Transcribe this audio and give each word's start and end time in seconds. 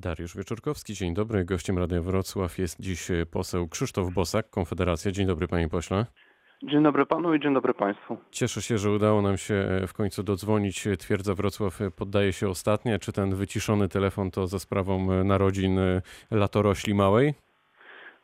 Dariusz 0.00 0.36
Wieczorkowski, 0.36 0.94
dzień 0.94 1.14
dobry. 1.14 1.44
Gościem 1.44 1.78
Radia 1.78 2.00
Wrocław 2.00 2.58
jest 2.58 2.80
dziś 2.80 3.08
poseł 3.30 3.68
Krzysztof 3.68 4.14
Bosak, 4.14 4.50
Konfederacja. 4.50 5.12
Dzień 5.12 5.26
dobry 5.26 5.48
panie 5.48 5.68
pośle. 5.68 6.06
Dzień 6.62 6.82
dobry 6.82 7.06
panu 7.06 7.34
i 7.34 7.40
dzień 7.40 7.54
dobry 7.54 7.74
państwu. 7.74 8.16
Cieszę 8.30 8.62
się, 8.62 8.78
że 8.78 8.90
udało 8.90 9.22
nam 9.22 9.36
się 9.36 9.54
e, 9.54 9.86
w 9.86 9.92
końcu 9.92 10.22
dodzwonić. 10.22 10.88
Twierdza 10.98 11.34
Wrocław 11.34 11.80
e, 11.80 11.90
poddaje 11.90 12.32
się 12.32 12.48
ostatnia. 12.48 12.98
Czy 12.98 13.12
ten 13.12 13.34
wyciszony 13.34 13.88
telefon 13.88 14.30
to 14.30 14.46
za 14.46 14.58
sprawą 14.58 15.12
e, 15.12 15.24
narodzin 15.24 15.80
latorośli 16.30 16.94
małej? 16.94 17.34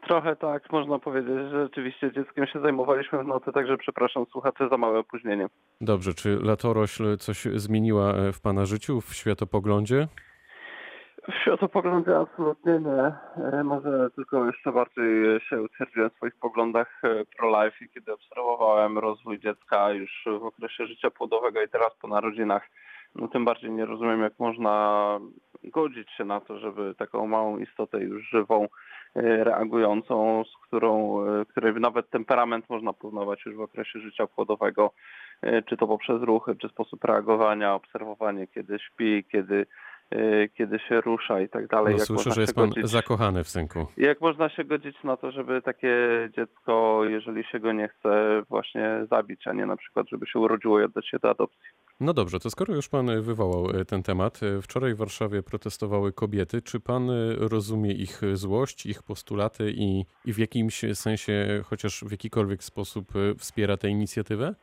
Trochę 0.06 0.36
tak, 0.36 0.72
można 0.72 0.98
powiedzieć, 0.98 1.34
że 1.50 1.62
rzeczywiście 1.64 2.12
dzieckiem 2.12 2.46
się 2.46 2.60
zajmowaliśmy 2.60 3.24
w 3.24 3.26
nocy, 3.26 3.52
także 3.52 3.76
przepraszam 3.78 4.26
słuchacze 4.32 4.68
za 4.68 4.76
małe 4.76 4.98
opóźnienie. 4.98 5.46
Dobrze, 5.80 6.14
czy 6.14 6.38
latorośl 6.42 7.16
coś 7.16 7.42
zmieniła 7.42 8.12
w 8.32 8.40
pana 8.40 8.66
życiu, 8.66 9.00
w 9.00 9.14
światopoglądzie? 9.14 10.08
W 11.28 11.34
światopoglądzie 11.42 12.18
absolutnie 12.18 12.78
nie. 12.78 13.12
E, 13.52 13.64
może 13.64 14.10
tylko 14.10 14.46
jeszcze 14.46 14.72
bardziej 14.72 15.40
się 15.40 15.62
utwierdziłem 15.62 16.10
w 16.10 16.14
swoich 16.14 16.36
poglądach 16.36 17.00
e, 17.04 17.24
pro-life 17.36 17.84
i 17.84 17.88
kiedy 17.88 18.12
obserwowałem 18.12 18.98
rozwój 18.98 19.40
dziecka 19.40 19.90
już 19.90 20.24
w 20.40 20.44
okresie 20.44 20.86
życia 20.86 21.10
płodowego 21.10 21.62
i 21.62 21.68
teraz 21.68 21.90
po 22.02 22.08
narodzinach, 22.08 22.68
no 23.14 23.28
tym 23.28 23.44
bardziej 23.44 23.70
nie 23.70 23.86
rozumiem, 23.86 24.20
jak 24.20 24.38
można 24.38 25.18
godzić 25.64 26.10
się 26.10 26.24
na 26.24 26.40
to, 26.40 26.58
żeby 26.58 26.94
taką 26.94 27.26
małą 27.26 27.58
istotę 27.58 27.98
już 27.98 28.28
żywą, 28.28 28.68
e, 29.14 29.44
reagującą, 29.44 30.44
z 30.44 30.66
którą, 30.66 31.18
której 31.48 31.74
nawet 31.74 32.10
temperament 32.10 32.70
można 32.70 32.92
poznawać 32.92 33.46
już 33.46 33.56
w 33.56 33.60
okresie 33.60 34.00
życia 34.00 34.26
płodowego, 34.26 34.90
czy 35.66 35.76
to 35.76 35.86
poprzez 35.86 36.22
ruchy, 36.22 36.56
czy 36.56 36.68
sposób 36.68 37.04
reagowania, 37.04 37.74
obserwowanie, 37.74 38.46
kiedy 38.46 38.78
śpi, 38.78 39.24
kiedy 39.32 39.66
kiedy 40.54 40.78
się 40.78 41.00
rusza 41.00 41.40
i 41.40 41.48
tak 41.48 41.66
dalej. 41.66 41.94
No, 41.98 42.04
słyszę, 42.04 42.30
że 42.30 42.40
jest 42.40 42.54
pan 42.54 42.68
godzić, 42.68 42.88
zakochany 42.88 43.44
w 43.44 43.48
synku. 43.48 43.86
Jak 43.96 44.20
można 44.20 44.48
się 44.48 44.64
godzić 44.64 45.04
na 45.04 45.16
to, 45.16 45.30
żeby 45.30 45.62
takie 45.62 45.96
dziecko, 46.36 47.00
jeżeli 47.04 47.44
się 47.44 47.60
go 47.60 47.72
nie 47.72 47.88
chce, 47.88 48.42
właśnie 48.48 49.06
zabić, 49.10 49.46
a 49.46 49.52
nie 49.52 49.66
na 49.66 49.76
przykład, 49.76 50.08
żeby 50.08 50.26
się 50.26 50.38
urodziło 50.38 50.80
i 50.80 50.84
oddać 50.84 51.08
się 51.08 51.18
do 51.18 51.30
adopcji. 51.30 51.70
No 52.00 52.14
dobrze, 52.14 52.40
to 52.40 52.50
skoro 52.50 52.74
już 52.74 52.88
pan 52.88 53.22
wywołał 53.22 53.70
e, 53.70 53.84
ten 53.84 54.02
temat, 54.02 54.40
wczoraj 54.62 54.94
w 54.94 54.98
Warszawie 54.98 55.42
protestowały 55.42 56.12
kobiety. 56.12 56.62
Czy 56.62 56.80
pan 56.80 57.10
rozumie 57.38 57.92
ich 57.92 58.20
złość, 58.32 58.86
ich 58.86 59.02
postulaty 59.02 59.72
i, 59.76 60.04
i 60.24 60.32
w 60.32 60.38
jakimś 60.38 60.80
sensie, 60.94 61.62
chociaż 61.64 62.04
w 62.04 62.10
jakikolwiek 62.10 62.62
sposób 62.62 63.04
wspiera 63.38 63.76
tę 63.76 63.88
inicjatywę? 63.88 64.54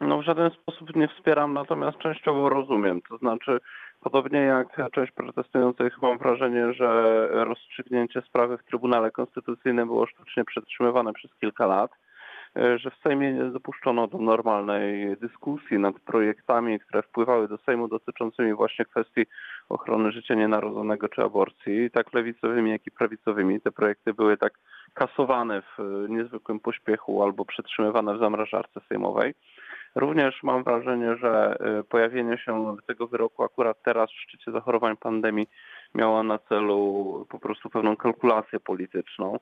No 0.00 0.18
w 0.18 0.24
żaden 0.24 0.50
sposób 0.50 0.96
nie 0.96 1.08
wspieram, 1.08 1.52
natomiast 1.52 1.98
częściowo 1.98 2.48
rozumiem. 2.48 3.00
To 3.08 3.18
znaczy 3.18 3.58
Podobnie 4.02 4.40
jak 4.40 4.92
część 4.92 5.12
protestujących 5.12 6.02
mam 6.02 6.18
wrażenie, 6.18 6.72
że 6.72 7.28
rozstrzygnięcie 7.44 8.22
sprawy 8.22 8.58
w 8.58 8.64
Trybunale 8.64 9.10
Konstytucyjnym 9.10 9.88
było 9.88 10.06
sztucznie 10.06 10.44
przetrzymywane 10.44 11.12
przez 11.12 11.30
kilka 11.40 11.66
lat, 11.66 11.90
że 12.76 12.90
w 12.90 12.96
Sejmie 13.02 13.32
nie 13.32 13.44
dopuszczono 13.44 14.06
do 14.06 14.18
normalnej 14.18 15.16
dyskusji 15.16 15.78
nad 15.78 16.00
projektami, 16.00 16.80
które 16.80 17.02
wpływały 17.02 17.48
do 17.48 17.58
Sejmu 17.58 17.88
dotyczącymi 17.88 18.54
właśnie 18.54 18.84
kwestii 18.84 19.26
ochrony 19.68 20.12
życia 20.12 20.34
nienarodzonego 20.34 21.08
czy 21.08 21.22
aborcji, 21.22 21.90
tak 21.90 22.12
lewicowymi, 22.12 22.70
jak 22.70 22.86
i 22.86 22.90
prawicowymi. 22.90 23.60
Te 23.60 23.70
projekty 23.70 24.14
były 24.14 24.36
tak 24.36 24.52
kasowane 24.94 25.62
w 25.62 26.06
niezwykłym 26.08 26.60
pośpiechu 26.60 27.22
albo 27.22 27.44
przetrzymywane 27.44 28.14
w 28.14 28.18
zamrażarce 28.18 28.80
sejmowej. 28.88 29.34
Również 29.94 30.42
mam 30.42 30.64
wrażenie, 30.64 31.16
że 31.16 31.56
y, 31.80 31.84
pojawienie 31.84 32.38
się 32.38 32.76
tego 32.86 33.06
wyroku 33.06 33.42
akurat 33.42 33.82
teraz 33.82 34.10
w 34.10 34.20
szczycie 34.20 34.52
zachorowań 34.52 34.96
pandemii 34.96 35.48
miało 35.94 36.22
na 36.22 36.38
celu 36.38 37.26
po 37.28 37.38
prostu 37.38 37.70
pewną 37.70 37.96
kalkulację 37.96 38.60
polityczną. 38.60 39.38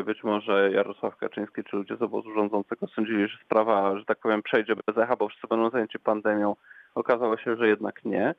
Y, 0.00 0.04
być 0.04 0.24
może 0.24 0.70
Jarosław 0.72 1.16
Kaczyński 1.16 1.64
czy 1.64 1.76
ludzie 1.76 1.96
z 1.96 2.02
obozu 2.02 2.34
rządzącego 2.34 2.86
sądzili, 2.86 3.28
że 3.28 3.38
sprawa, 3.44 3.98
że 3.98 4.04
tak 4.04 4.18
powiem, 4.18 4.42
przejdzie 4.42 4.74
bez 4.86 4.98
echa, 4.98 5.16
bo 5.16 5.28
wszyscy 5.28 5.46
będą 5.46 5.70
zajęci 5.70 5.98
pandemią. 5.98 6.56
Okazało 6.94 7.36
się, 7.36 7.56
że 7.56 7.68
jednak 7.68 8.04
nie. 8.04 8.34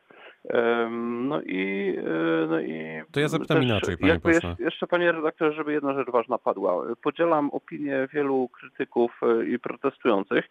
No 1.27 1.41
i, 1.41 1.95
y, 1.97 2.47
no 2.49 2.59
i 2.59 3.01
to 3.11 3.19
ja 3.19 3.27
zapytam 3.27 3.63
inaczej, 3.63 3.97
panie 3.97 4.19
pośle. 4.19 4.55
Jeszcze, 4.59 4.87
panie 4.87 5.11
redaktorze, 5.11 5.53
żeby 5.53 5.73
jedna 5.73 5.93
rzecz 5.93 6.09
ważna 6.09 6.37
padła. 6.37 6.95
Podzielam 7.03 7.49
opinię 7.49 8.07
wielu 8.13 8.49
krytyków 8.49 9.21
i 9.47 9.59
protestujących, 9.59 10.45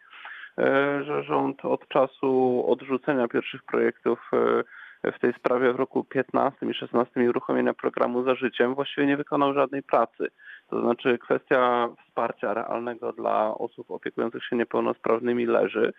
że 1.05 1.23
rząd 1.23 1.65
od 1.65 1.89
czasu 1.89 2.65
odrzucenia 2.69 3.29
pierwszych 3.29 3.63
projektów 3.63 4.31
e, 4.33 5.13
w 5.13 5.19
tej 5.19 5.33
sprawie 5.33 5.73
w 5.73 5.77
roku 5.77 6.05
15 6.05 6.67
i 6.67 6.75
16 6.75 7.25
i 7.25 7.29
uruchomienia 7.29 7.75
programu 7.75 8.25
za 8.25 8.35
życiem 8.35 8.75
właściwie 8.75 9.07
nie 9.07 9.17
wykonał 9.17 9.55
żadnej 9.55 9.83
pracy. 9.83 10.29
To 10.71 10.81
znaczy 10.81 11.19
kwestia 11.19 11.89
wsparcia 12.07 12.55
realnego 12.55 13.13
dla 13.13 13.55
osób 13.55 13.91
opiekujących 13.91 14.45
się 14.45 14.57
niepełnosprawnymi 14.57 15.47
leży. 15.47 15.93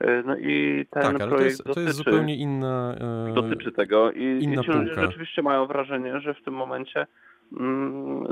E, 0.00 0.22
no 0.22 0.36
i 0.36 0.86
ten 0.90 1.02
tak, 1.02 1.28
projekt 1.28 1.38
to 1.38 1.44
jest, 1.44 1.58
dotyczy, 1.58 1.74
to 1.74 1.80
jest 1.80 1.96
zupełnie 1.96 2.36
inna. 2.36 2.94
dotyczy 3.34 3.72
tego 3.72 4.12
i, 4.12 4.38
inna 4.40 4.62
i 4.62 4.64
ci 4.64 4.70
ludzie 4.70 4.94
rzeczywiście 4.94 5.42
mają 5.42 5.66
wrażenie, 5.66 6.20
że 6.20 6.34
w 6.34 6.42
tym 6.42 6.54
momencie 6.54 7.06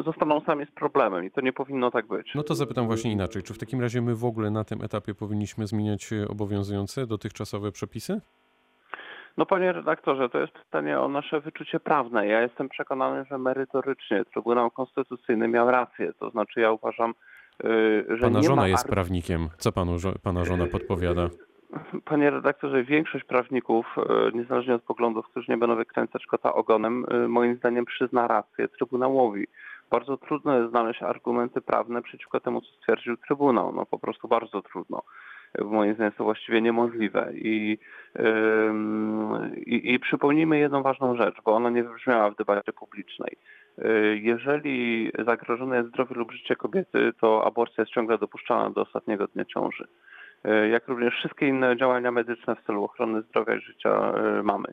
zostaną 0.05 0.41
sami 0.41 0.67
z 0.67 0.71
problemem 0.71 1.25
i 1.25 1.31
to 1.31 1.41
nie 1.41 1.53
powinno 1.53 1.91
tak 1.91 2.07
być. 2.07 2.35
No 2.35 2.43
to 2.43 2.55
zapytam 2.55 2.87
właśnie 2.87 3.13
inaczej. 3.13 3.43
Czy 3.43 3.55
w 3.55 3.59
takim 3.59 3.81
razie 3.81 4.03
my 4.03 4.15
w 4.15 4.25
ogóle 4.25 4.51
na 4.51 4.65
tym 4.65 4.83
etapie 4.83 5.15
powinniśmy 5.15 5.67
zmieniać 5.67 6.13
e, 6.13 6.29
obowiązujące 6.29 7.07
dotychczasowe 7.07 7.73
przepisy? 7.73 8.21
No 9.37 9.47
panie 9.47 9.73
redaktorze, 9.73 10.29
to 10.29 10.39
jest 10.39 10.53
pytanie 10.53 11.01
o 11.01 11.09
nasze 11.09 11.41
wyczucie 11.41 11.81
prawne. 11.81 12.27
Ja 12.27 12.43
jestem 12.43 12.69
przekonany, 12.69 13.25
że 13.25 13.39
merytorycznie 13.39 14.25
Trybunał 14.25 14.71
Konstytucyjny 14.71 15.49
miał 15.49 15.71
rację. 15.71 16.13
To 16.19 16.31
znaczy 16.31 16.61
ja 16.61 16.73
uważam, 16.73 17.15
y, 17.65 18.05
że 18.09 18.21
Pana 18.21 18.43
żona 18.43 18.63
ma 18.63 18.69
jest 18.69 18.89
prawnikiem. 18.89 19.49
Co 19.59 19.73
panu, 19.73 19.97
pana 20.23 20.45
żona 20.45 20.67
podpowiada? 20.67 21.29
Panie 22.05 22.31
redaktorze, 22.31 22.85
większość 22.85 23.25
prawników, 23.25 23.87
e, 23.99 24.31
niezależnie 24.37 24.75
od 24.75 24.83
poglądów, 24.83 25.29
którzy 25.29 25.53
nie 25.53 25.59
będą 25.59 25.77
wykręcać 25.77 26.27
kota 26.27 26.55
ogonem, 26.55 27.07
e, 27.11 27.29
moim 27.29 27.57
zdaniem 27.57 27.85
przyzna 27.85 28.27
rację 28.27 28.69
Trybunałowi. 28.69 29.47
Bardzo 29.91 30.17
trudno 30.17 30.59
jest 30.59 30.71
znaleźć 30.71 31.03
argumenty 31.03 31.61
prawne 31.61 32.03
przeciwko 32.03 32.41
temu, 32.41 32.61
co 32.61 32.73
stwierdził 32.73 33.17
Trybunał. 33.17 33.73
No 33.73 33.87
po 33.87 33.99
prostu 33.99 34.29
bardzo 34.29 34.63
trudno. 34.63 35.03
E, 35.59 35.65
moim 35.65 35.95
zdaniem 35.95 36.09
jest 36.09 36.19
to 36.19 36.25
właściwie 36.25 36.63
niemożliwe. 36.63 37.33
I, 37.35 37.79
i, 39.67 39.95
I 39.95 40.01
przypomnijmy 40.01 40.59
jedną 40.59 40.83
ważną 40.83 41.17
rzecz, 41.17 41.37
bo 41.45 41.55
ona 41.55 41.71
nie 41.71 41.85
wybrzmiała 41.85 42.31
w 42.31 42.37
debacie 42.37 42.73
publicznej. 42.73 43.37
Jeżeli 44.15 45.11
zagrożone 45.27 45.77
jest 45.77 45.89
zdrowie 45.89 46.17
lub 46.17 46.33
życie 46.33 46.57
kobiety, 46.57 47.13
to 47.21 47.47
aborcja 47.47 47.83
jest 47.83 47.93
ciągle 47.93 48.19
dopuszczana 48.19 48.71
do 48.71 48.83
ostatniego 48.83 49.27
dnia 49.27 49.45
ciąży. 49.45 49.87
E, 50.45 50.69
jak 50.69 50.89
również 50.89 51.15
wszystkie 51.15 51.49
inne 51.49 51.77
działania 51.77 52.11
medyczne 52.13 52.57
w 52.57 52.67
celu 52.67 52.85
ochrony 52.85 53.23
zdrowia 53.23 53.55
i 53.55 53.61
życia 53.61 53.91
e, 53.91 54.43
mamy. 54.43 54.69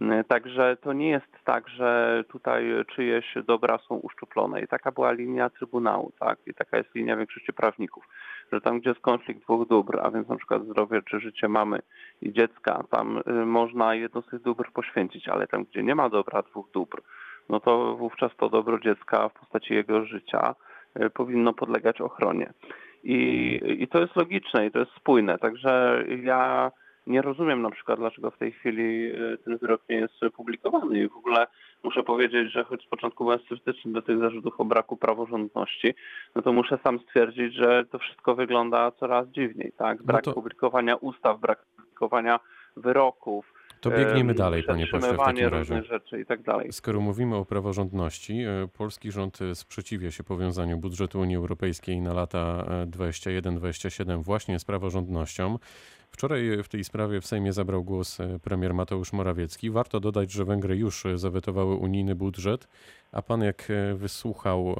E, 0.00 0.24
także 0.24 0.76
to 0.80 0.92
nie 0.92 1.10
jest 1.10 1.44
tak, 1.44 1.68
że 1.68 2.24
tutaj 2.28 2.64
czyjeś 2.94 3.34
dobra 3.46 3.78
są 3.78 3.94
uszczuplone. 3.94 4.60
I 4.60 4.68
taka 4.68 4.92
była 4.92 5.12
linia 5.12 5.50
Trybunału, 5.50 6.12
tak? 6.20 6.38
I 6.46 6.54
taka 6.54 6.78
jest 6.78 6.94
linia 6.94 7.16
większości 7.16 7.52
prawników, 7.52 8.04
że 8.52 8.60
tam, 8.60 8.80
gdzie 8.80 8.90
jest 8.90 9.02
konflikt 9.02 9.42
dwóch 9.42 9.68
dóbr, 9.68 10.00
a 10.02 10.10
więc 10.10 10.28
na 10.28 10.36
przykład 10.36 10.64
zdrowie 10.64 11.02
czy 11.02 11.20
życie 11.20 11.48
mamy 11.48 11.78
i 12.22 12.32
dziecka, 12.32 12.84
tam 12.90 13.20
można 13.46 13.94
jedno 13.94 14.22
z 14.22 14.26
tych 14.26 14.42
dóbr 14.42 14.72
poświęcić, 14.72 15.28
ale 15.28 15.46
tam, 15.46 15.64
gdzie 15.64 15.82
nie 15.82 15.94
ma 15.94 16.08
dobra 16.08 16.42
dwóch 16.42 16.70
dóbr, 16.70 17.02
no 17.48 17.60
to 17.60 17.96
wówczas 17.96 18.36
to 18.36 18.48
dobro 18.48 18.78
dziecka 18.78 19.28
w 19.28 19.32
postaci 19.32 19.74
jego 19.74 20.04
życia 20.04 20.54
powinno 21.14 21.52
podlegać 21.52 22.00
ochronie. 22.00 22.52
I, 23.04 23.60
I 23.78 23.88
to 23.88 24.00
jest 24.00 24.16
logiczne 24.16 24.66
i 24.66 24.70
to 24.70 24.78
jest 24.78 24.92
spójne. 24.92 25.38
Także 25.38 26.04
ja 26.22 26.70
nie 27.06 27.22
rozumiem 27.22 27.62
na 27.62 27.70
przykład, 27.70 27.98
dlaczego 27.98 28.30
w 28.30 28.38
tej 28.38 28.52
chwili 28.52 29.06
y, 29.06 29.38
ten 29.44 29.58
wyrok 29.58 29.82
nie 29.88 29.96
jest 29.96 30.14
publikowany. 30.36 30.98
I 30.98 31.08
w 31.08 31.16
ogóle 31.16 31.46
muszę 31.82 32.02
powiedzieć, 32.02 32.52
że 32.52 32.64
choć 32.64 32.84
z 32.84 32.88
początku 32.88 33.24
byłem 33.24 33.38
sceptyczny 33.38 33.92
do 33.92 34.02
tych 34.02 34.18
zarzutów 34.18 34.60
o 34.60 34.64
braku 34.64 34.96
praworządności, 34.96 35.94
no 36.34 36.42
to 36.42 36.52
muszę 36.52 36.78
sam 36.84 36.98
stwierdzić, 36.98 37.54
że 37.54 37.84
to 37.84 37.98
wszystko 37.98 38.34
wygląda 38.34 38.90
coraz 38.90 39.28
dziwniej. 39.28 39.72
Tak? 39.72 40.02
Brak 40.02 40.26
no 40.26 40.32
to... 40.32 40.34
publikowania 40.34 40.96
ustaw, 40.96 41.40
brak 41.40 41.64
publikowania 41.76 42.40
wyroków, 42.76 43.57
to 43.80 43.90
biegniemy 43.90 44.34
dalej, 44.34 44.62
panie 44.62 44.86
pośle, 44.86 45.14
w 45.14 45.16
takim 45.16 45.48
razie. 45.48 45.82
rzeczy 45.82 46.20
i 46.20 46.26
tak 46.26 46.42
dalej. 46.42 46.72
Skoro 46.72 47.00
mówimy 47.00 47.36
o 47.36 47.44
praworządności, 47.44 48.42
e, 48.42 48.68
polski 48.72 49.12
rząd 49.12 49.38
sprzeciwia 49.54 50.10
się 50.10 50.24
powiązaniu 50.24 50.78
budżetu 50.78 51.20
Unii 51.20 51.36
Europejskiej 51.36 52.00
na 52.00 52.12
lata 52.12 52.64
21-27 52.86 54.10
e, 54.10 54.22
właśnie 54.22 54.58
z 54.58 54.64
praworządnością. 54.64 55.58
Wczoraj 56.10 56.62
w 56.62 56.68
tej 56.68 56.84
sprawie 56.84 57.20
w 57.20 57.26
Sejmie 57.26 57.52
zabrał 57.52 57.84
głos 57.84 58.20
e, 58.20 58.38
premier 58.38 58.74
Mateusz 58.74 59.12
Morawiecki. 59.12 59.70
Warto 59.70 60.00
dodać, 60.00 60.32
że 60.32 60.44
Węgry 60.44 60.76
już 60.76 61.04
zawetowały 61.14 61.74
unijny 61.74 62.14
budżet, 62.14 62.68
a 63.12 63.22
pan 63.22 63.40
jak 63.40 63.68
wysłuchał 63.94 64.76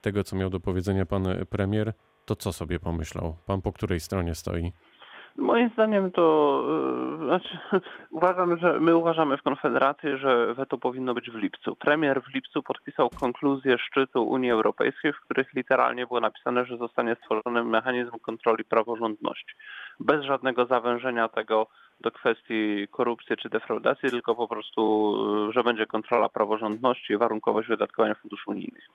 tego, 0.00 0.24
co 0.24 0.36
miał 0.36 0.50
do 0.50 0.60
powiedzenia 0.60 1.06
pan 1.06 1.26
premier, 1.50 1.92
to 2.24 2.36
co 2.36 2.52
sobie 2.52 2.80
pomyślał? 2.80 3.36
Pan 3.46 3.62
po 3.62 3.72
której 3.72 4.00
stronie 4.00 4.34
stoi? 4.34 4.72
Moim 5.36 5.68
zdaniem 5.68 6.10
to 6.10 6.64
yy, 7.20 7.26
znaczy, 7.26 7.58
uważam, 8.10 8.58
że 8.58 8.80
my 8.80 8.96
uważamy 8.96 9.36
w 9.36 9.42
Konfederacji, 9.42 10.18
że 10.18 10.54
weto 10.54 10.78
powinno 10.78 11.14
być 11.14 11.30
w 11.30 11.34
lipcu. 11.34 11.76
Premier 11.76 12.22
w 12.22 12.34
lipcu 12.34 12.62
podpisał 12.62 13.10
konkluzję 13.10 13.78
szczytu 13.78 14.24
Unii 14.24 14.50
Europejskiej, 14.50 15.12
w 15.12 15.20
których 15.20 15.54
literalnie 15.54 16.06
było 16.06 16.20
napisane, 16.20 16.64
że 16.64 16.76
zostanie 16.76 17.16
stworzony 17.16 17.64
mechanizm 17.64 18.18
kontroli 18.22 18.64
praworządności. 18.64 19.54
Bez 20.00 20.24
żadnego 20.24 20.66
zawężenia 20.66 21.28
tego 21.28 21.66
do 22.00 22.10
kwestii 22.10 22.88
korupcji 22.90 23.36
czy 23.36 23.48
defraudacji, 23.48 24.10
tylko 24.10 24.34
po 24.34 24.48
prostu, 24.48 25.14
yy, 25.46 25.52
że 25.52 25.64
będzie 25.64 25.86
kontrola 25.86 26.28
praworządności 26.28 27.12
i 27.12 27.16
warunkowość 27.16 27.68
wydatkowania 27.68 28.14
funduszy 28.14 28.50
unijnych. 28.50 28.88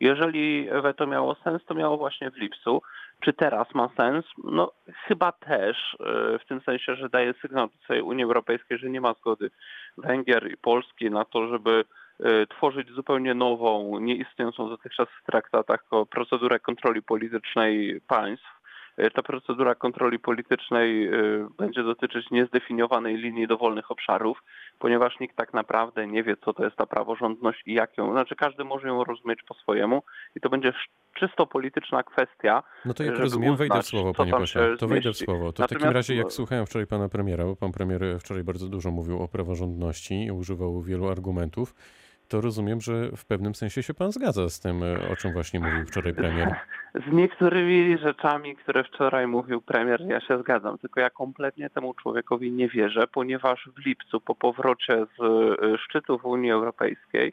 Jeżeli 0.00 0.68
weto 0.82 1.06
miało 1.06 1.34
sens, 1.34 1.64
to 1.64 1.74
miało 1.74 1.96
właśnie 1.96 2.30
w 2.30 2.36
lipcu. 2.36 2.82
Czy 3.20 3.32
teraz 3.32 3.74
ma 3.74 3.88
sens? 3.96 4.24
No 4.44 4.72
chyba 5.06 5.32
też, 5.32 5.96
e, 6.00 6.38
w 6.38 6.44
tym 6.48 6.60
sensie, 6.60 6.96
że 6.96 7.08
daje 7.08 7.34
sygnał 7.34 7.68
całej 7.86 8.02
Unii 8.02 8.24
Europejskiej, 8.24 8.78
że 8.78 8.90
nie 8.90 9.00
ma 9.00 9.14
zgody 9.14 9.50
Węgier 9.98 10.52
i 10.52 10.56
Polski 10.56 11.10
na 11.10 11.24
to, 11.24 11.48
żeby 11.48 11.84
e, 12.20 12.46
tworzyć 12.46 12.90
zupełnie 12.90 13.34
nową, 13.34 13.98
nieistniejącą 13.98 14.68
dotychczas 14.68 15.08
w 15.08 15.26
traktatach 15.26 15.84
procedurę 16.10 16.60
kontroli 16.60 17.02
politycznej 17.02 18.00
państw 18.08 18.61
ta 19.14 19.22
procedura 19.22 19.74
kontroli 19.74 20.18
politycznej 20.18 21.06
e, 21.06 21.10
będzie 21.58 21.82
dotyczyć 21.82 22.30
niezdefiniowanej 22.30 23.16
linii 23.16 23.46
dowolnych 23.46 23.90
obszarów, 23.90 24.42
ponieważ 24.78 25.20
nikt 25.20 25.36
tak 25.36 25.54
naprawdę 25.54 26.06
nie 26.06 26.22
wie, 26.22 26.36
co 26.44 26.52
to 26.52 26.64
jest 26.64 26.76
ta 26.76 26.86
praworządność 26.86 27.62
i 27.66 27.74
jak 27.74 27.98
ją, 27.98 28.12
znaczy 28.12 28.36
każdy 28.36 28.64
może 28.64 28.88
ją 28.88 29.04
rozumieć 29.04 29.42
po 29.48 29.54
swojemu 29.54 30.02
i 30.36 30.40
to 30.40 30.48
będzie 30.48 30.72
czysto 31.14 31.46
polityczna 31.46 32.02
kwestia. 32.02 32.62
No 32.84 32.94
to 32.94 33.04
jak 33.04 33.18
rozumiem, 33.18 33.56
wejdę 33.56 33.82
w 33.82 33.86
słowo, 33.86 34.14
panie 34.14 34.32
pośle. 34.32 34.76
To 34.76 34.86
wejdę 34.88 35.12
w 35.12 35.16
słowo. 35.16 35.52
To 35.52 35.64
w 35.64 35.68
takim 35.68 35.88
razie, 35.88 36.14
jak 36.14 36.32
słuchałem 36.32 36.66
wczoraj 36.66 36.86
pana 36.86 37.08
premiera, 37.08 37.44
bo 37.44 37.56
pan 37.56 37.72
premier 37.72 38.00
wczoraj 38.20 38.44
bardzo 38.44 38.68
dużo 38.68 38.90
mówił 38.90 39.22
o 39.22 39.28
praworządności 39.28 40.24
i 40.24 40.30
używał 40.30 40.82
wielu 40.82 41.08
argumentów, 41.08 41.74
to 42.32 42.40
rozumiem, 42.40 42.80
że 42.80 43.08
w 43.16 43.24
pewnym 43.24 43.54
sensie 43.54 43.82
się 43.82 43.94
pan 43.94 44.12
zgadza 44.12 44.48
z 44.48 44.60
tym, 44.60 44.82
e, 44.82 45.08
o 45.12 45.16
czym 45.16 45.32
właśnie 45.32 45.60
mówił 45.60 45.86
wczoraj 45.86 46.14
premier. 46.14 46.54
Z 46.94 47.12
niektórymi 47.12 47.98
rzeczami, 47.98 48.56
które 48.56 48.84
wczoraj 48.84 49.26
mówił 49.26 49.60
premier, 49.60 50.00
ja 50.00 50.20
się 50.20 50.38
zgadzam, 50.38 50.78
tylko 50.78 51.00
ja 51.00 51.10
kompletnie 51.10 51.70
temu 51.70 51.94
człowiekowi 51.94 52.52
nie 52.52 52.68
wierzę, 52.68 53.06
ponieważ 53.06 53.68
w 53.76 53.86
lipcu 53.86 54.20
po 54.20 54.34
powrocie 54.34 55.06
z 55.18 55.22
e, 55.22 55.78
szczytu 55.78 56.18
w 56.18 56.24
Unii 56.24 56.50
Europejskiej 56.50 57.32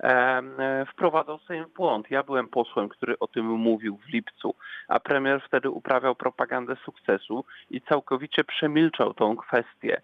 e, 0.00 0.86
wprowadzał 0.92 1.38
Sejm 1.38 1.64
w 1.64 1.74
błąd. 1.74 2.10
Ja 2.10 2.22
byłem 2.22 2.48
posłem, 2.48 2.88
który 2.88 3.18
o 3.18 3.26
tym 3.26 3.46
mówił 3.46 3.96
w 3.96 4.12
lipcu, 4.12 4.54
a 4.88 5.00
premier 5.00 5.42
wtedy 5.46 5.70
uprawiał 5.70 6.14
propagandę 6.14 6.76
sukcesu 6.84 7.44
i 7.70 7.80
całkowicie 7.80 8.44
przemilczał 8.44 9.14
tą 9.14 9.36
kwestię 9.36 10.00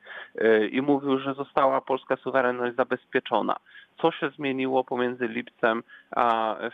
i 0.71 0.83
mówił, 0.83 1.19
że 1.19 1.35
została 1.35 1.81
polska 1.81 2.17
suwerenność 2.17 2.77
zabezpieczona 2.77 3.57
co 4.01 4.13
się 4.13 4.31
zmieniło 4.31 4.85
pomiędzy 4.85 5.29
lipcem 5.29 5.83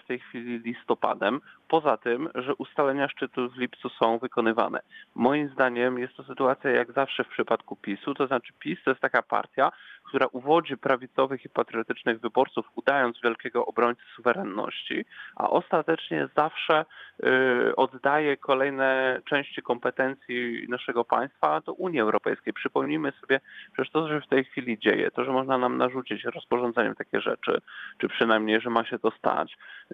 w 0.02 0.06
tej 0.06 0.18
chwili 0.18 0.58
listopadem, 0.58 1.40
poza 1.68 1.96
tym, 1.96 2.28
że 2.34 2.54
ustalenia 2.54 3.08
szczytu 3.08 3.50
w 3.50 3.56
lipcu 3.56 3.88
są 3.88 4.18
wykonywane. 4.18 4.80
Moim 5.14 5.48
zdaniem 5.48 5.98
jest 5.98 6.14
to 6.16 6.22
sytuacja 6.22 6.70
jak 6.70 6.92
zawsze 6.92 7.24
w 7.24 7.28
przypadku 7.28 7.76
PiSu, 7.76 8.14
to 8.14 8.26
znaczy 8.26 8.52
PiS 8.58 8.78
to 8.84 8.90
jest 8.90 9.00
taka 9.00 9.22
partia, 9.22 9.72
która 10.04 10.26
uwodzi 10.26 10.76
prawicowych 10.76 11.44
i 11.44 11.48
patriotycznych 11.48 12.20
wyborców, 12.20 12.66
udając 12.74 13.20
wielkiego 13.24 13.66
obrońcy 13.66 14.02
suwerenności, 14.16 15.04
a 15.36 15.50
ostatecznie 15.50 16.28
zawsze 16.36 16.84
y, 17.24 17.76
oddaje 17.76 18.36
kolejne 18.36 19.20
części 19.24 19.62
kompetencji 19.62 20.66
naszego 20.68 21.04
państwa 21.04 21.60
do 21.60 21.72
Unii 21.72 22.00
Europejskiej. 22.00 22.52
Przypomnijmy 22.52 23.12
sobie, 23.20 23.40
że 23.78 23.84
to, 23.92 24.08
że 24.08 24.20
w 24.20 24.28
tej 24.28 24.44
chwili 24.44 24.78
dzieje, 24.78 25.10
to, 25.10 25.24
że 25.24 25.32
można 25.32 25.58
nam 25.58 25.76
narzucić 25.76 26.24
rozporządzeniem 26.24 26.94
takie 26.94 27.20
rzeczy, 27.20 27.60
czy 27.98 28.08
przynajmniej, 28.08 28.60
że 28.60 28.70
ma 28.70 28.84
się 28.84 28.98
to 28.98 29.10
stać, 29.10 29.31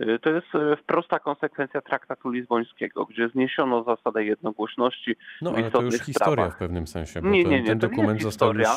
y, 0.00 0.18
to 0.18 0.30
jest 0.30 0.54
y, 0.54 0.76
prosta 0.86 1.18
konsekwencja 1.18 1.80
traktatu 1.80 2.30
lizbońskiego, 2.30 3.04
gdzie 3.04 3.28
zniesiono 3.28 3.84
zasadę 3.84 4.24
jednogłośności. 4.24 5.16
No 5.42 5.52
ale 5.56 5.70
to 5.70 5.82
już 5.82 5.94
sprawach. 5.94 6.06
historia 6.06 6.50
w 6.50 6.56
pewnym 6.56 6.86
sensie, 6.86 7.22
bo 7.22 7.28
nie, 7.28 7.42
ten, 7.42 7.52
nie, 7.52 7.60
nie, 7.60 7.68
ten 7.68 7.78
dokument 7.78 8.22
został 8.22 8.54
już 8.54 8.68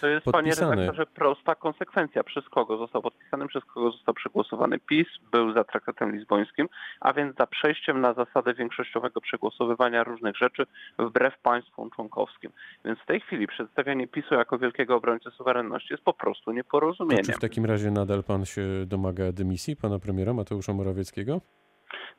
to 0.00 0.06
jest, 0.06 0.24
podpisany 0.24 0.94
że 0.94 1.06
prosta 1.06 1.54
konsekwencja, 1.54 2.24
przez 2.24 2.48
kogo 2.48 2.76
został 2.76 3.02
podpisany, 3.02 3.48
przez 3.48 3.64
kogo 3.64 3.90
został 3.90 4.14
przegłosowany. 4.14 4.78
PiS 4.78 5.06
był 5.32 5.52
za 5.52 5.64
traktatem 5.64 6.16
lizbońskim, 6.16 6.68
a 7.00 7.12
więc 7.12 7.36
za 7.36 7.46
przejściem 7.46 8.00
na 8.00 8.14
zasadę 8.14 8.54
większościowego 8.54 9.20
przegłosowywania 9.20 10.04
różnych 10.04 10.36
rzeczy 10.36 10.66
wbrew 10.98 11.38
państwom 11.38 11.90
członkowskim. 11.90 12.50
Więc 12.84 12.98
w 12.98 13.06
tej 13.06 13.20
chwili 13.20 13.46
przedstawianie 13.46 14.08
PiSu 14.08 14.34
jako 14.34 14.58
wielkiego 14.58 14.96
obrońcy 14.96 15.30
suwerenności 15.30 15.92
jest 15.92 16.04
po 16.04 16.12
prostu 16.12 16.52
nieporozumieniem. 16.52 17.24
To 17.24 17.32
czy 17.32 17.38
w 17.38 17.40
takim 17.40 17.64
razie 17.64 17.90
nadal 17.90 18.24
pan 18.24 18.44
się 18.44 18.62
domaga 18.86 19.32
dymisji 19.32 19.76
pana 19.76 19.97
premiera 19.98 20.32
Mateusza 20.32 20.72
Morawieckiego? 20.72 21.40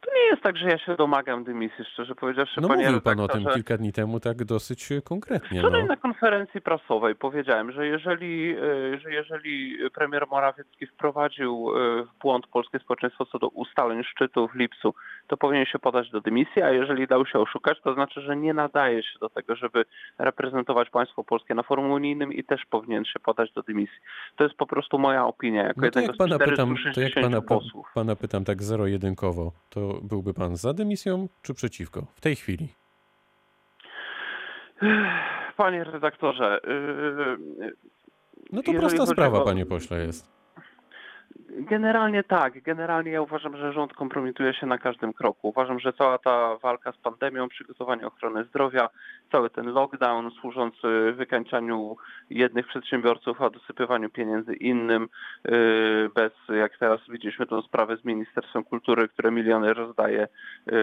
To 0.02 0.12
nie 0.16 0.22
jest 0.22 0.42
tak, 0.44 0.58
że 0.58 0.70
ja 0.70 0.78
się 0.78 0.96
domagam 0.96 1.44
dymisji, 1.44 1.86
szczerze 1.94 2.16
powiedziawszy. 2.16 2.62
No 2.62 2.68
panie 2.68 2.86
mówił 2.86 3.02
pan 3.02 3.20
o 3.20 3.28
tym 3.28 3.46
kilka 3.54 3.78
dni 3.78 3.92
temu 3.94 4.20
tak 4.20 4.44
dosyć 4.44 4.90
konkretnie. 5.04 5.60
Wczoraj 5.60 5.82
No. 5.82 5.88
na 5.88 5.96
konferencji 5.98 6.62
prasowej 6.62 7.16
powiedziałem, 7.16 7.72
że 7.72 7.88
jeżeli, 7.88 8.56
e, 8.96 9.00
że 9.00 9.12
jeżeli 9.14 9.78
premier 9.96 10.28
Morawiecki 10.32 10.88
wprowadził 10.88 11.70
e, 11.70 12.04
w 12.04 12.20
błąd 12.22 12.48
polskie 12.48 12.80
społeczeństwo 12.80 13.26
co 13.26 13.40
do 13.40 13.48
ustaleń 13.48 14.04
szczytu 14.04 14.48
w 14.48 14.56
lipcu, 14.56 14.94
to 15.28 15.38
powinien 15.38 15.66
się 15.66 15.80
podać 15.80 16.10
do 16.10 16.22
dymisji, 16.22 16.62
a 16.62 16.70
jeżeli 16.70 17.08
dał 17.08 17.26
się 17.26 17.40
oszukać, 17.40 17.78
to 17.84 17.94
znaczy, 17.94 18.22
że 18.22 18.36
nie 18.38 18.54
nadaje 18.54 19.04
się 19.04 19.20
do 19.20 19.30
tego, 19.30 19.56
żeby 19.56 19.86
reprezentować 20.20 20.90
państwo 20.90 21.24
polskie 21.24 21.56
na 21.56 21.64
forum 21.64 21.92
unijnym 21.92 22.34
i 22.34 22.44
też 22.44 22.66
powinien 22.70 23.06
się 23.06 23.20
podać 23.20 23.52
do 23.54 23.62
dymisji. 23.64 23.98
To 24.36 24.44
jest 24.44 24.56
po 24.56 24.66
prostu 24.68 25.00
moja 25.00 25.26
opinia, 25.26 25.64
jako 25.64 25.82
No 25.82 25.92
to 25.92 26.00
jednego 26.00 26.08
jak 26.08 26.18
pana 26.18 26.36
z 26.36 26.50
pytam, 26.50 26.68
to 26.68 26.74
jak 26.74 26.92
460 26.94 27.26
pana, 27.26 27.42
pa- 27.42 27.48
posłów. 27.48 27.88
pana 27.94 28.16
pytam 28.16 28.46
tak 28.46 28.64
zero-jedynkowo, 28.64 29.52
to 29.70 29.89
byłby 30.04 30.34
pan 30.34 30.56
za 30.56 30.74
dymisją 30.74 31.28
czy 31.42 31.54
przeciwko? 31.54 32.06
W 32.16 32.22
tej 32.22 32.36
chwili. 32.36 32.68
Panie 35.58 35.84
redaktorze, 35.84 36.60
yy, 37.60 37.74
No 38.52 38.64
to 38.64 38.74
prosta 38.74 39.06
sprawa, 39.06 39.42
o- 39.42 39.46
panie 39.46 39.66
pośle, 39.66 40.06
jest. 40.06 40.39
Generalnie 41.58 42.24
tak. 42.24 42.62
Generalnie 42.62 43.12
ja 43.12 43.22
uważam, 43.22 43.58
że 43.58 43.74
rząd 43.74 43.94
kompromituje 43.94 44.54
się 44.54 44.68
na 44.68 44.78
każdym 44.78 45.14
kroku. 45.14 45.50
Uważam, 45.50 45.80
że 45.80 45.94
cała 45.94 46.18
ta 46.18 46.56
walka 46.58 46.92
z 46.92 46.98
pandemią, 46.98 47.50
przygotowanie 47.50 48.08
ochrony 48.08 48.44
zdrowia, 48.44 48.90
cały 49.32 49.50
ten 49.50 49.66
lockdown 49.66 50.32
służący 50.32 51.12
wykańczaniu 51.12 51.96
jednych 52.30 52.68
przedsiębiorców, 52.68 53.42
a 53.42 53.50
dosypywaniu 53.50 54.10
pieniędzy 54.10 54.54
innym, 54.54 55.10
yy, 55.46 56.10
bez, 56.16 56.32
jak 56.50 56.78
teraz 56.78 57.00
widzieliśmy 57.10 57.46
tą 57.46 57.62
sprawę 57.62 57.98
z 57.98 58.06
Ministerstwem 58.06 58.64
Kultury, 58.64 59.08
które 59.08 59.32
miliony 59.32 59.74
rozdaje, 59.74 60.28
yy, 60.66 60.74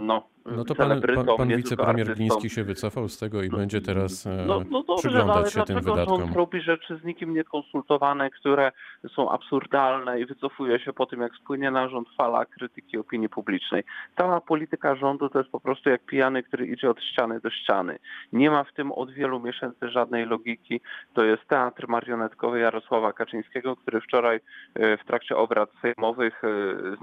no, 0.00 0.28
No 0.46 0.64
to 0.64 0.74
pan, 0.74 1.00
pan, 1.00 1.26
pan 1.36 1.48
wicepremier. 1.48 2.14
Gliński 2.14 2.50
się 2.50 2.64
wycofał 2.64 3.08
z 3.08 3.18
tego 3.18 3.42
i 3.42 3.48
będzie 3.48 3.80
teraz 3.80 4.26
e, 4.26 4.44
No, 4.46 4.62
no 4.70 4.82
dobrze, 4.82 5.10
no, 5.26 5.34
ale 5.34 5.44
przyglądać 5.44 5.52
się 5.52 5.62
tym 5.64 5.80
wydatkom. 5.80 6.20
rząd 6.20 6.36
robi 6.36 6.60
rzeczy 6.60 6.98
z 7.02 7.04
nikim 7.04 7.34
niekonsultowane, 7.34 8.30
które 8.30 8.72
są 9.14 9.30
absurdalne 9.30 10.20
i 10.20 10.26
wycofuje 10.26 10.78
się 10.80 10.92
po 10.92 11.06
tym, 11.06 11.20
jak 11.20 11.32
spłynie 11.34 11.70
na 11.70 11.88
rząd 11.88 12.08
fala 12.16 12.44
krytyki 12.44 12.98
opinii 12.98 13.28
publicznej. 13.28 13.84
Cała 14.16 14.40
polityka 14.40 14.96
rządu 14.96 15.28
to 15.28 15.38
jest 15.38 15.50
po 15.50 15.60
prostu 15.60 15.90
jak 15.90 16.04
pijany, 16.04 16.42
który 16.42 16.66
idzie 16.66 16.90
od 16.90 17.02
ściany 17.02 17.40
do 17.40 17.50
ściany. 17.50 17.98
Nie 18.32 18.50
ma 18.50 18.64
w 18.64 18.72
tym 18.72 18.92
od 18.92 19.10
wielu 19.10 19.40
miesięcy 19.40 19.88
żadnej 19.88 20.26
logiki. 20.26 20.80
To 21.14 21.24
jest 21.24 21.42
teatr 21.48 21.88
marionetkowy 21.88 22.58
Jarosława 22.58 23.12
Kaczyńskiego, 23.12 23.76
który 23.76 24.00
wczoraj 24.00 24.40
e, 24.74 24.96
w 24.96 25.04
trakcie 25.04 25.36
obrad 25.36 25.70
sejmowych, 25.82 26.44
e, 26.44 26.48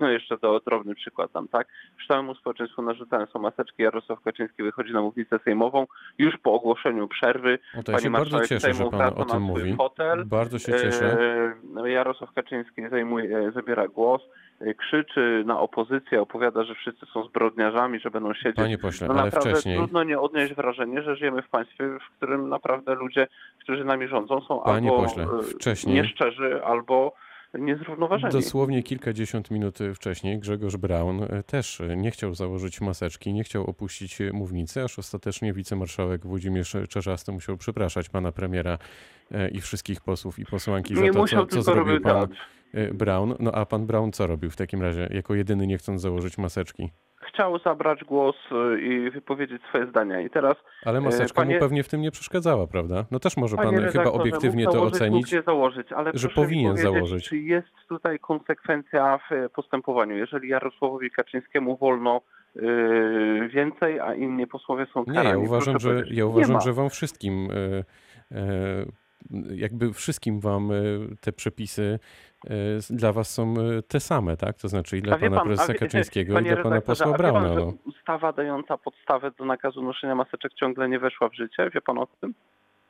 no 0.01 0.09
jeszcze 0.09 0.37
to 0.37 0.59
drobny 0.59 0.95
przykład 0.95 1.31
tam, 1.31 1.47
tak, 1.47 1.67
całemu 2.07 2.35
społeczeństwu 2.35 2.81
narzucane 2.81 3.27
są 3.33 3.39
maseczki, 3.39 3.83
Jarosław 3.83 4.21
Kaczyński 4.21 4.63
wychodzi 4.63 4.93
na 4.93 5.01
mównicę 5.01 5.39
sejmową 5.45 5.87
już 6.17 6.37
po 6.37 6.53
ogłoszeniu 6.53 7.07
przerwy. 7.07 7.59
O 7.79 7.83
to 7.83 7.91
ja 7.91 7.99
się 7.99 8.09
bardzo 8.09 8.45
cieszę, 8.45 8.73
że 8.73 8.89
pan 8.89 9.13
o 9.15 9.25
tym 9.25 9.41
mówi. 9.41 9.75
Fotel. 9.75 10.25
Bardzo 10.25 10.59
się 10.59 10.71
cieszę. 10.71 11.17
E, 11.83 11.89
Jarosław 11.89 12.33
Kaczyński 12.33 12.89
zajmuje, 12.89 13.37
e, 13.37 13.51
zabiera 13.51 13.87
głos, 13.87 14.21
e, 14.61 14.73
krzyczy 14.73 15.43
na 15.45 15.59
opozycję, 15.59 16.21
opowiada, 16.21 16.63
że 16.63 16.75
wszyscy 16.75 17.05
są 17.05 17.23
zbrodniarzami, 17.23 17.99
że 17.99 18.11
będą 18.11 18.33
siedzieć. 18.33 18.55
Panie 18.55 18.77
pośle, 18.77 19.07
no 19.07 19.13
ale 19.13 19.23
naprawdę 19.23 19.51
wcześniej, 19.51 19.77
trudno 19.77 20.03
nie 20.03 20.19
odnieść 20.19 20.53
wrażenie, 20.53 21.01
że 21.01 21.15
żyjemy 21.15 21.41
w 21.41 21.49
państwie, 21.49 21.87
w 21.87 22.17
którym 22.17 22.49
naprawdę 22.49 22.95
ludzie, 22.95 23.27
którzy 23.59 23.85
nami 23.85 24.07
rządzą, 24.07 24.41
są 24.41 24.61
Panie 24.61 24.89
albo 24.89 25.03
pośle, 25.03 25.27
wcześniej- 25.55 25.95
nieszczerzy, 25.95 26.65
albo 26.65 27.13
niezrównoważeni. 27.53 28.33
dosłownie 28.33 28.83
kilkadziesiąt 28.83 29.51
minut 29.51 29.79
wcześniej 29.95 30.39
Grzegorz 30.39 30.77
Braun 30.77 31.23
e, 31.23 31.43
też 31.43 31.81
e, 31.81 31.97
nie 31.97 32.11
chciał 32.11 32.33
założyć 32.33 32.81
maseczki, 32.81 33.33
nie 33.33 33.43
chciał 33.43 33.65
opuścić 33.65 34.21
e, 34.21 34.33
mównicy, 34.33 34.83
aż 34.83 34.99
ostatecznie 34.99 35.53
wicemarszałek 35.53 36.27
Włodzimierz 36.27 36.75
Czarzasty 36.89 37.31
musiał 37.31 37.57
przepraszać 37.57 38.09
pana 38.09 38.31
premiera 38.31 38.77
e, 39.31 39.49
i 39.49 39.61
wszystkich 39.61 40.01
posłów 40.01 40.39
i 40.39 40.45
posłanki 40.45 40.95
za 40.95 41.01
nie 41.01 41.11
to, 41.11 41.19
musiał, 41.19 41.45
co, 41.45 41.55
co 41.55 41.61
zrobił 41.61 41.85
robił 41.85 42.01
pan 42.03 42.27
e, 42.73 42.93
Braun. 42.93 43.35
No 43.39 43.51
a 43.51 43.65
pan 43.65 43.85
Braun 43.85 44.11
co 44.11 44.27
robił 44.27 44.51
w 44.51 44.55
takim 44.55 44.81
razie, 44.81 45.09
jako 45.11 45.35
jedyny 45.35 45.67
nie 45.67 45.77
chcąc 45.77 46.01
założyć 46.01 46.37
maseczki? 46.37 46.91
Chciał 47.33 47.59
zabrać 47.59 48.03
głos 48.03 48.35
y, 48.51 48.81
i 48.81 49.09
wypowiedzieć 49.11 49.61
swoje 49.69 49.87
zdania. 49.87 50.21
I 50.21 50.29
teraz 50.29 50.55
Ale 50.85 51.01
maseczka 51.01 51.41
panie- 51.41 51.55
mu 51.55 51.59
pewnie 51.59 51.83
w 51.83 51.89
tym 51.89 52.01
nie 52.01 52.11
przeszkadzała, 52.11 52.67
prawda? 52.67 53.05
No 53.11 53.19
też 53.19 53.37
może 53.37 53.55
pan 53.55 53.75
chyba 53.91 54.11
obiektywnie 54.11 54.65
to 54.65 54.81
ocenić. 54.83 55.31
Nie 55.31 55.41
założyć, 55.41 55.91
ale 55.91 56.11
że 56.13 56.29
powinien 56.29 56.77
założyć. 56.77 57.29
Czy 57.29 57.37
jest 57.37 57.67
tutaj 57.89 58.19
konsekwencja 58.19 59.19
w 59.29 59.31
e, 59.31 59.49
postępowaniu? 59.49 60.17
Jeżeli 60.17 60.49
Jarosławowi 60.49 61.11
Kaczyńskiemu 61.11 61.77
wolno 61.77 62.21
yy, 62.55 63.49
więcej, 63.49 63.99
a 63.99 64.13
inni 64.13 64.47
posłowie 64.47 64.85
są 64.93 65.03
Nie, 65.07 65.13
karani. 65.13 65.41
ja 65.41 65.47
uważam, 65.47 65.79
że, 65.79 66.03
ja 66.07 66.15
Nie 66.15 66.25
uważam, 66.25 66.61
że 66.61 66.73
wam 66.73 66.89
wszystkim, 66.89 67.47
e, 67.51 67.83
e, 68.37 68.85
jakby 69.55 69.93
wszystkim 69.93 70.39
wam 70.39 70.71
e, 70.71 70.75
te 71.21 71.31
przepisy 71.31 71.83
e, 71.83 71.99
dla 72.89 73.13
was 73.13 73.33
są 73.33 73.53
e, 73.77 73.81
te 73.81 73.99
same, 73.99 74.37
tak? 74.37 74.57
To 74.57 74.67
znaczy 74.67 74.97
i 74.97 75.01
dla 75.01 75.17
pana 75.17 75.37
pan- 75.37 75.47
prezesa 75.47 75.73
wie- 75.73 75.79
Kaczyńskiego, 75.79 76.39
i 76.39 76.43
dla 76.43 76.57
pana 76.63 76.81
posła 76.81 77.07
pan, 77.07 77.17
Brauna. 77.17 77.53
No. 77.55 77.73
Ustawa 77.85 78.33
dająca 78.33 78.77
podstawę 78.77 79.31
do 79.31 79.45
nakazu 79.45 79.81
noszenia 79.81 80.15
maseczek 80.15 80.53
ciągle 80.53 80.89
nie 80.89 80.99
weszła 80.99 81.29
w 81.29 81.33
życie. 81.35 81.69
Wie 81.73 81.81
pan 81.81 81.97
o 81.97 82.07
tym? 82.21 82.33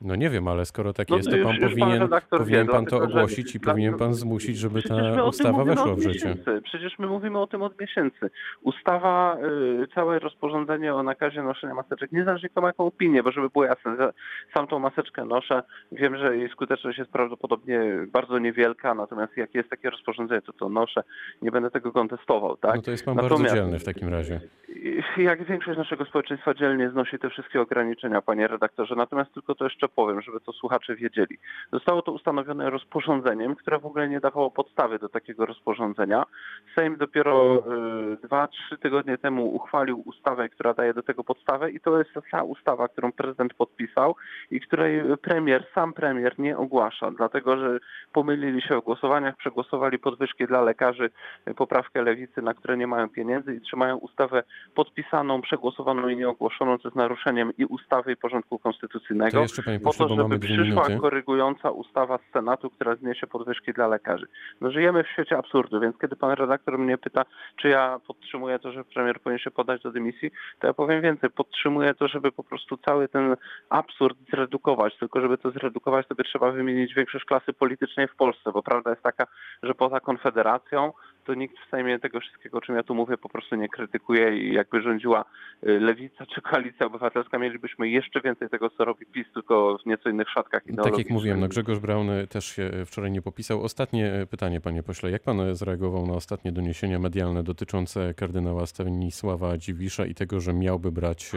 No 0.01 0.15
nie 0.15 0.29
wiem, 0.29 0.47
ale 0.47 0.65
skoro 0.65 0.93
tak 0.93 1.09
No, 1.09 1.17
jest, 1.17 1.29
to 1.29 1.35
już- 1.37 1.45
pan 1.45 1.55
już 1.55 1.61
pan 1.61 1.69
powinien, 1.69 2.09
powinien 2.29 2.67
wie, 2.67 2.71
pan 2.73 2.85
to 2.85 2.97
ogłosić 2.97 3.55
i 3.55 3.59
dla- 3.59 3.73
powinien 3.73 3.97
pan 3.97 4.13
zmusić, 4.13 4.57
żeby 4.57 4.81
ta 4.83 5.23
ustawa 5.23 5.63
weszła 5.63 5.95
w 5.95 6.01
życie. 6.01 6.35
Przecież 6.63 6.99
my 6.99 7.07
mówimy 7.07 7.39
o 7.39 7.47
tym 7.47 7.61
od 7.61 7.81
miesięcy. 7.81 8.29
Ustawa, 8.61 9.37
y, 9.83 9.87
całe 9.95 10.19
rozporządzenie 10.19 10.93
o 10.95 11.03
nakazie 11.03 11.43
noszenia 11.43 11.73
maseczek, 11.73 12.11
niezależnie 12.11 12.49
kto 12.49 12.61
ma 12.61 12.67
jaką 12.67 12.85
opinię, 12.85 13.23
bo 13.23 13.31
żeby 13.31 13.49
było 13.49 13.65
jasne, 13.65 14.11
sam 14.53 14.67
tą 14.67 14.79
maseczkę 14.79 15.25
noszę, 15.25 15.63
wiem, 15.91 16.17
że 16.17 16.37
jej 16.37 16.49
skuteczność 16.49 16.97
jest 16.99 17.11
prawdopodobnie 17.11 17.81
bardzo 18.11 18.39
niewielka, 18.39 18.93
natomiast 18.93 19.37
jak 19.37 19.55
jest 19.55 19.69
takie 19.69 19.89
rozporządzenie, 19.89 20.41
to 20.41 20.53
to 20.53 20.69
noszę, 20.69 21.03
nie 21.41 21.51
będę 21.51 21.71
tego 21.71 21.91
kontestował, 21.91 22.57
tak? 22.57 22.75
No 22.75 22.81
to 22.81 22.91
jest 22.91 23.05
pan 23.05 23.15
bardzo 23.15 23.29
Natomiast- 23.29 23.55
dzielny 23.55 23.79
w 23.79 23.83
takim 23.83 24.09
razie. 24.09 24.39
Jak 25.17 25.43
większość 25.43 25.77
naszego 25.77 26.05
społeczeństwa 26.05 26.53
dzielnie 26.53 26.89
znosi 26.89 27.19
te 27.19 27.29
wszystkie 27.29 27.61
ograniczenia, 27.61 28.21
panie 28.21 28.47
redaktorze. 28.47 28.95
Natomiast 28.95 29.33
tylko 29.33 29.55
to 29.55 29.63
jeszcze 29.63 29.87
powiem, 29.87 30.21
żeby 30.21 30.39
to 30.39 30.53
słuchacze 30.53 30.95
wiedzieli. 30.95 31.37
Zostało 31.73 32.01
to 32.01 32.11
ustanowione 32.11 32.69
rozporządzeniem, 32.69 33.55
które 33.55 33.79
w 33.79 33.85
ogóle 33.85 34.09
nie 34.09 34.19
dawało 34.19 34.51
podstawy 34.51 34.99
do 34.99 35.09
takiego 35.09 35.45
rozporządzenia. 35.45 36.23
Sejm 36.75 36.97
dopiero 36.97 37.63
y, 38.13 38.27
dwa, 38.27 38.47
trzy 38.47 38.77
tygodnie 38.77 39.17
temu 39.17 39.55
uchwalił 39.55 40.01
ustawę, 40.05 40.49
która 40.49 40.73
daje 40.73 40.93
do 40.93 41.03
tego 41.03 41.23
podstawę 41.23 41.71
i 41.71 41.79
to 41.79 41.97
jest 41.97 42.11
ta 42.31 42.43
ustawa, 42.43 42.87
którą 42.87 43.11
prezydent 43.11 43.53
podpisał 43.53 44.15
i 44.51 44.61
której 44.61 45.01
premier, 45.21 45.67
sam 45.75 45.93
premier 45.93 46.39
nie 46.39 46.57
ogłasza, 46.57 47.11
dlatego 47.11 47.57
że 47.57 47.79
pomylili 48.13 48.61
się 48.61 48.81
w 48.81 48.83
głosowaniach, 48.83 49.37
przegłosowali 49.37 49.99
podwyżki 49.99 50.47
dla 50.47 50.61
lekarzy, 50.61 51.09
poprawkę 51.55 52.01
lewicy, 52.01 52.41
na 52.41 52.53
które 52.53 52.77
nie 52.77 52.87
mają 52.87 53.09
pieniędzy 53.09 53.55
i 53.55 53.61
trzymają 53.61 53.97
ustawę 53.97 54.43
podpisaną, 54.75 55.41
przegłosowaną 55.41 56.07
i 56.07 56.17
nieogłoszoną, 56.17 56.77
co 56.77 56.87
jest 56.87 56.95
naruszeniem 56.95 57.51
i 57.57 57.65
ustawy, 57.65 58.11
i 58.11 58.15
porządku 58.15 58.59
konstytucyjnego. 58.59 59.31
To 59.31 59.39
jeszcze, 59.39 59.63
panie 59.63 59.79
Po 59.79 59.93
to, 59.93 60.15
żeby 60.15 60.39
przyszła 60.39 60.63
minuty. 60.63 60.97
korygująca 60.97 61.71
ustawa 61.71 62.17
z 62.17 62.33
Senatu, 62.33 62.69
która 62.69 62.95
zniesie 62.95 63.27
podwyżki 63.27 63.73
dla 63.73 63.87
lekarzy. 63.87 64.27
No 64.61 64.71
żyjemy 64.71 65.03
w 65.03 65.07
świecie 65.07 65.37
absurdu, 65.37 65.79
więc 65.79 65.97
kiedy 65.97 66.15
pan 66.15 66.31
redaktor 66.31 66.79
mnie 66.79 66.97
pyta, 66.97 67.25
czy 67.55 67.69
ja 67.69 67.99
podtrzymuję 68.07 68.59
to, 68.59 68.71
że 68.71 68.83
premier 68.83 69.19
powinien 69.21 69.39
się 69.39 69.51
podać 69.51 69.81
do 69.81 69.91
dymisji, 69.91 70.31
to 70.59 70.67
ja 70.67 70.73
powiem 70.73 71.01
więcej. 71.01 71.29
Podtrzymuję 71.29 71.93
to, 71.93 72.07
żeby 72.07 72.31
po 72.31 72.43
prostu 72.43 72.77
cały 72.77 73.07
ten 73.07 73.35
absurd 73.69 74.17
zredukować. 74.31 74.97
Tylko 74.97 75.21
żeby 75.21 75.37
to 75.37 75.51
zredukować, 75.51 76.07
to 76.07 76.15
by 76.15 76.23
trzeba 76.23 76.51
wymienić 76.51 76.93
większość 76.93 77.25
klasy 77.25 77.53
politycznej 77.53 78.07
w 78.07 78.15
Polsce, 78.15 78.51
bo 78.51 78.63
prawda 78.63 78.89
jest 78.89 79.03
taka, 79.03 79.27
że 79.63 79.75
poza 79.75 79.99
Konfederacją 79.99 80.91
to 81.29 81.33
nikt 81.35 81.55
w 81.67 81.69
Sejmie 81.71 81.99
tego 81.99 82.19
wszystkiego, 82.19 82.57
o 82.57 82.61
czym 82.61 82.75
ja 82.75 82.83
tu 82.83 82.95
mówię, 82.95 83.17
po 83.17 83.29
prostu 83.29 83.55
nie 83.55 83.69
krytykuje 83.69 84.37
i 84.37 84.53
jakby 84.53 84.81
rządziła 84.81 85.25
y, 85.67 85.79
Lewica 85.79 86.25
czy 86.25 86.41
Koalicja 86.41 86.85
Obywatelska, 86.85 87.39
mielibyśmy 87.39 87.89
jeszcze 87.89 88.21
więcej 88.21 88.49
tego, 88.49 88.69
co 88.69 88.85
robi 88.85 89.05
PiS, 89.05 89.27
tylko 89.33 89.77
w 89.83 89.85
nieco 89.85 90.09
innych 90.09 90.29
szatkach 90.29 90.61
Tak 90.63 90.67
jak 90.67 90.73
ideologicznych. 90.73 91.13
mówiłem, 91.13 91.39
no 91.39 91.47
Grzegorz 91.47 91.79
Braun 91.79 92.09
e, 92.09 92.27
też 92.27 92.45
się 92.45 92.63
e, 92.63 92.85
wczoraj 92.85 93.11
nie 93.11 93.21
popisał. 93.21 93.63
Ostatnie 93.63 94.27
pytanie, 94.29 94.61
panie 94.61 94.83
pośle. 94.83 95.11
Jak 95.11 95.23
pan 95.23 95.55
zareagował 95.55 96.07
na 96.07 96.13
ostatnie 96.13 96.51
doniesienia 96.51 96.99
medialne 96.99 97.43
dotyczące 97.43 98.13
kardynała 98.13 98.65
Stanisława 98.65 99.57
Dziwisza 99.57 100.05
i 100.05 100.15
tego, 100.15 100.39
że 100.39 100.53
miałby 100.53 100.91
brać 100.91 101.31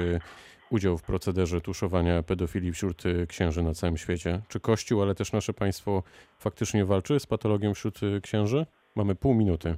udział 0.71 0.99
w 0.99 1.03
procederze 1.03 1.61
tuszowania 1.61 2.23
pedofilii 2.23 2.73
wśród 2.73 3.03
księży 3.29 3.63
na 3.63 3.75
całym 3.75 3.97
świecie? 3.97 4.41
Czy 4.49 4.61
Kościół, 4.61 5.03
ale 5.03 5.15
też 5.15 5.33
nasze 5.33 5.53
państwo 5.53 6.03
faktycznie 6.39 6.85
walczy 6.85 7.21
z 7.21 7.27
patologią 7.27 7.75
wśród 7.75 8.01
księży? 8.23 8.67
Mamy 8.97 9.15
pół 9.15 9.35
minuty. 9.35 9.77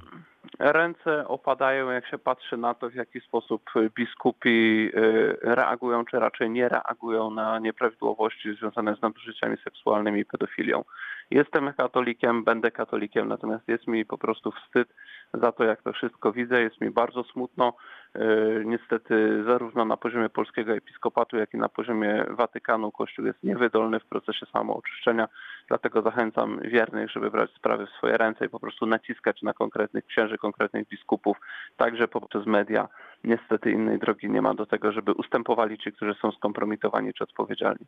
Ręce 0.59 1.27
opadają, 1.27 1.91
jak 1.91 2.07
się 2.07 2.17
patrzy 2.17 2.57
na 2.57 2.73
to, 2.73 2.89
w 2.89 2.95
jaki 2.95 3.21
sposób 3.21 3.61
biskupi 3.95 4.89
y, 4.95 5.37
reagują, 5.41 6.05
czy 6.05 6.19
raczej 6.19 6.49
nie 6.49 6.69
reagują 6.69 7.31
na 7.31 7.59
nieprawidłowości 7.59 8.55
związane 8.55 8.95
z 8.95 9.01
nadużyciami 9.01 9.57
seksualnymi 9.63 10.19
i 10.19 10.25
pedofilią. 10.25 10.83
Jestem 11.31 11.73
katolikiem, 11.73 12.43
będę 12.43 12.71
katolikiem, 12.71 13.27
natomiast 13.27 13.67
jest 13.67 13.87
mi 13.87 14.05
po 14.05 14.17
prostu 14.17 14.51
wstyd 14.51 14.87
za 15.33 15.51
to, 15.51 15.63
jak 15.63 15.81
to 15.81 15.93
wszystko 15.93 16.31
widzę. 16.31 16.61
Jest 16.61 16.81
mi 16.81 16.91
bardzo 16.91 17.23
smutno. 17.23 17.73
Y, 18.15 18.63
Niestety 18.65 19.43
zarówno 19.43 19.85
na 19.85 19.97
poziomie 19.97 20.29
polskiego 20.29 20.73
episkopatu, 20.73 21.37
jak 21.37 21.53
i 21.53 21.57
na 21.57 21.69
poziomie 21.69 22.25
Watykanu 22.29 22.91
Kościół 22.91 23.25
jest 23.25 23.43
niewydolny 23.43 23.99
w 23.99 24.05
procesie 24.05 24.45
samooczyszczenia. 24.45 25.27
Dlatego 25.67 26.01
zachęcam 26.01 26.59
wiernych, 26.59 27.09
żeby 27.11 27.31
brać 27.31 27.51
sprawy 27.51 27.87
w 27.87 27.89
swoje 27.89 28.17
ręce 28.17 28.45
i 28.45 28.49
po 28.49 28.59
prostu 28.59 28.85
naciskać 28.85 29.41
na 29.41 29.53
konkretnych 29.53 30.05
księży, 30.05 30.37
konkretnych 30.37 30.87
biskupów, 30.87 31.37
także 31.77 32.07
poprzez 32.07 32.45
media. 32.45 32.87
Niestety 33.25 33.71
innej 33.71 33.99
drogi 33.99 34.29
nie 34.29 34.41
ma 34.41 34.53
do 34.53 34.65
tego, 34.65 34.91
żeby 34.91 35.11
ustępowali 35.11 35.77
ci, 35.77 35.91
którzy 35.91 36.13
są 36.21 36.31
skompromitowani 36.31 37.13
czy 37.13 37.23
odpowiedzialni. 37.23 37.85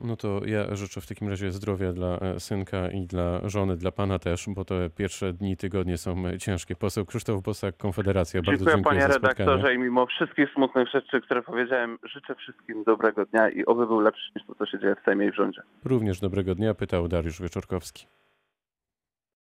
No 0.00 0.16
to 0.16 0.40
ja 0.46 0.76
życzę 0.76 1.00
w 1.00 1.06
takim 1.06 1.28
razie 1.28 1.50
zdrowia 1.50 1.92
dla 1.92 2.18
e, 2.18 2.40
synka 2.40 2.88
i 2.88 3.06
dla 3.06 3.48
żony, 3.48 3.76
dla 3.76 3.92
pana 3.92 4.18
też, 4.18 4.46
bo 4.48 4.64
te 4.64 4.90
pierwsze 4.90 5.32
dni, 5.32 5.56
tygodnie 5.56 5.96
są 5.96 6.26
e, 6.26 6.38
ciężkie. 6.38 6.76
Poseł 6.76 7.06
Krzysztof 7.06 7.42
Bosak, 7.42 7.76
Konfederacja. 7.76 8.42
Bardzo 8.42 8.64
Dziękuję 8.64 8.76
dziękuję 8.76 9.00
panie 9.00 9.12
za 9.12 9.18
spotkanie. 9.18 9.50
redaktorze 9.50 9.74
i 9.74 9.78
mimo 9.78 10.06
wszystkich 10.06 10.50
smutnych 10.54 10.88
rzeczy, 10.88 11.20
które 11.20 11.42
powiedziałem, 11.42 11.98
życzę 12.02 12.34
wszystkim 12.34 12.84
dobrego 12.84 13.26
dnia 13.26 13.50
i 13.50 13.64
oby 13.64 13.86
był 13.86 14.00
lepszy 14.00 14.32
niż 14.36 14.46
to, 14.46 14.54
co 14.54 14.66
się 14.66 14.78
dzieje 14.78 14.96
w 15.02 15.04
Sejmie 15.04 15.26
i 15.26 15.30
w 15.30 15.34
rządzie. 15.34 15.62
Również 15.84 16.20
dobrego 16.20 16.54
dnia, 16.54 16.74
pytał 16.74 17.08
Dariusz 17.08 17.42
Wieczorkowski. 17.42 18.06